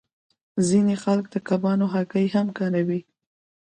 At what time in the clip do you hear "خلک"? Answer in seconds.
1.03-1.25